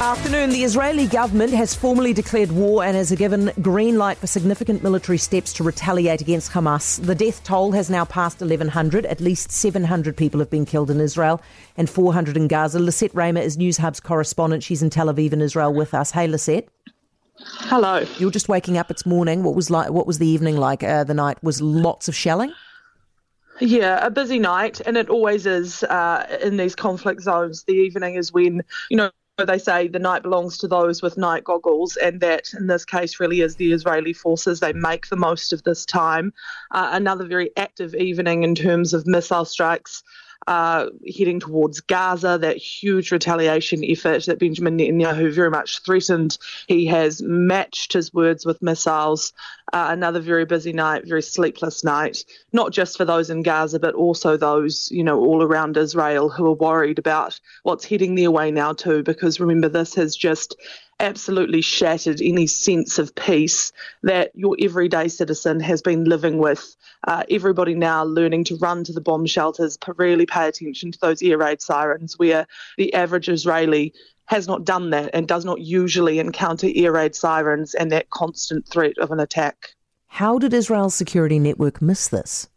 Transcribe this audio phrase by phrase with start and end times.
[0.00, 0.50] Afternoon.
[0.50, 5.16] The Israeli government has formally declared war and has given green light for significant military
[5.16, 7.02] steps to retaliate against Hamas.
[7.02, 9.06] The death toll has now passed 1,100.
[9.06, 11.40] At least 700 people have been killed in Israel
[11.78, 12.78] and 400 in Gaza.
[12.78, 14.62] Lisette Reymer is Newshub's correspondent.
[14.62, 16.10] She's in Tel Aviv in Israel with us.
[16.10, 16.68] Hey, Lisette.
[17.38, 18.04] Hello.
[18.18, 18.90] You're just waking up.
[18.90, 19.44] It's morning.
[19.44, 19.90] What was like?
[19.90, 20.82] What was the evening like?
[20.82, 22.52] Uh, the night was lots of shelling.
[23.60, 27.64] Yeah, a busy night, and it always is uh, in these conflict zones.
[27.64, 28.60] The evening is when
[28.90, 29.10] you know
[29.44, 33.20] they say the night belongs to those with night goggles, and that in this case
[33.20, 34.60] really is the Israeli forces.
[34.60, 36.32] They make the most of this time.
[36.70, 40.02] Uh, another very active evening in terms of missile strikes
[40.46, 46.38] uh, heading towards Gaza, that huge retaliation effort that Benjamin Netanyahu very much threatened.
[46.68, 49.32] He has matched his words with missiles.
[49.72, 53.94] Uh, another very busy night, very sleepless night, not just for those in Gaza, but
[53.94, 58.52] also those, you know, all around Israel who are worried about what's heading their way
[58.52, 60.54] now, too, because remember, this has just
[61.00, 66.76] absolutely shattered any sense of peace that your everyday citizen has been living with.
[67.06, 71.22] Uh, everybody now learning to run to the bomb shelters, really pay attention to those
[71.22, 72.46] air raid sirens, where
[72.78, 73.92] the average Israeli
[74.26, 78.66] has not done that and does not usually encounter air raid sirens and that constant
[78.68, 79.74] threat of an attack.
[80.08, 82.48] How did Israel's security network miss this?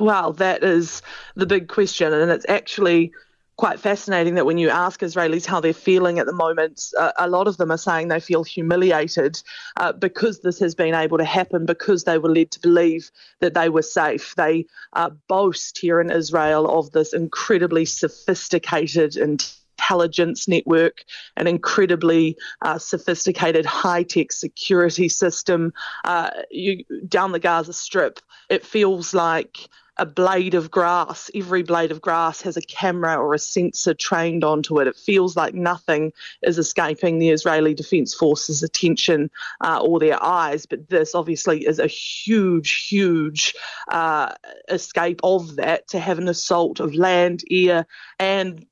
[0.00, 1.02] Well, that is
[1.36, 3.12] the big question, and it's actually
[3.56, 7.28] quite fascinating that when you ask Israelis how they're feeling at the moment, uh, a
[7.28, 9.42] lot of them are saying they feel humiliated
[9.78, 13.54] uh, because this has been able to happen, because they were led to believe that
[13.54, 14.34] they were safe.
[14.36, 19.42] They uh, boast here in Israel of this incredibly sophisticated and
[19.86, 21.04] intelligence network,
[21.36, 25.72] an incredibly uh, sophisticated high tech security system.
[26.04, 28.18] Uh, you, down the Gaza Strip,
[28.50, 31.30] it feels like a blade of grass.
[31.34, 34.88] Every blade of grass has a camera or a sensor trained onto it.
[34.88, 36.12] It feels like nothing
[36.42, 39.30] is escaping the Israeli Defense Forces' attention
[39.62, 40.66] uh, or their eyes.
[40.66, 43.54] But this obviously is a huge, huge
[43.88, 44.34] uh,
[44.68, 47.86] escape of that to have an assault of land, air,
[48.18, 48.66] and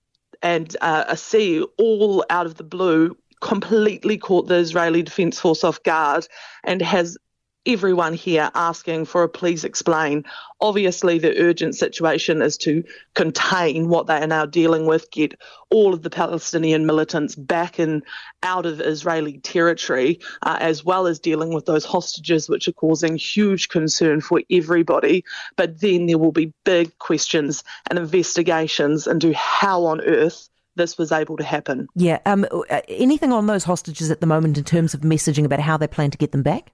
[0.45, 5.65] and uh, a sea all out of the blue completely caught the Israeli Defense Force
[5.65, 6.29] off guard
[6.63, 7.19] and has
[7.67, 10.25] everyone here asking for a please explain.
[10.61, 15.35] Obviously, the urgent situation is to contain what they are now dealing with, get
[15.71, 18.03] all of the Palestinian militants back and
[18.43, 23.17] out of Israeli territory, uh, as well as dealing with those hostages, which are causing
[23.17, 25.25] huge concern for everybody.
[25.57, 31.13] But then there will be big questions and investigations into how on earth this was
[31.13, 31.87] able to happen.
[31.95, 32.19] Yeah.
[32.27, 35.77] Um, uh, anything on those hostages at the moment in terms of messaging about how
[35.77, 36.73] they plan to get them back?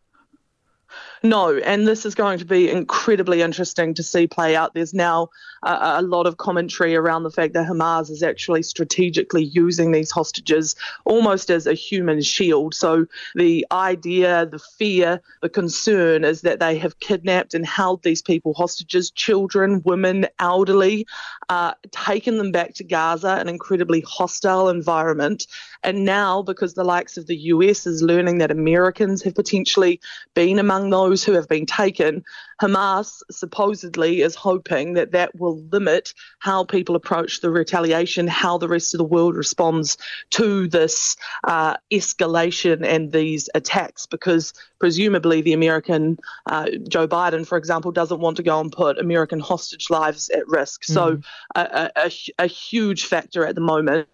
[1.22, 4.72] No, and this is going to be incredibly interesting to see play out.
[4.72, 5.28] There's now
[5.62, 10.10] a, a, lot of commentary around the fact that Hamas is actually strategically using these
[10.10, 12.74] hostages almost as a human shield.
[12.74, 13.04] So
[13.34, 18.54] the idea, the fear, the concern is that they have kidnapped and held these people
[18.54, 21.06] hostages, children, women, elderly,
[21.50, 25.46] uh, taken them back to Gaza, an incredibly hostile environment.
[25.82, 30.00] And now, because the likes of the US is learning that Americans have potentially
[30.34, 32.22] been among those those who have been taken,
[32.62, 38.68] Hamas supposedly is hoping that that will limit how people approach the retaliation, how the
[38.68, 39.98] rest of the world responds
[40.30, 46.16] to this uh, escalation and these attacks, because presumably the American
[46.46, 50.46] uh, Joe Biden, for example, doesn't want to go and put American hostage lives at
[50.46, 50.82] risk.
[50.82, 50.92] Mm-hmm.
[50.92, 51.20] So
[51.56, 54.06] a, a, a huge factor at the moment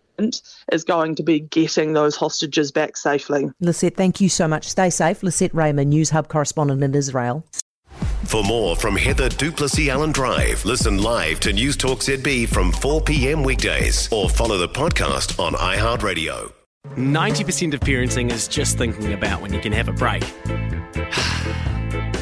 [0.72, 3.50] is going to be getting those hostages back safely.
[3.60, 4.68] Lisette, thank you so much.
[4.68, 5.22] Stay safe.
[5.22, 7.44] Lisette Reymer, News Hub correspondent in Israel.
[8.24, 13.42] For more from Heather du Plessis-Allen Drive, listen live to Newstalk ZB from 4 p.m.
[13.42, 16.52] weekdays or follow the podcast on iHeartRadio.
[16.96, 20.24] 90% of parenting is just thinking about when you can have a break.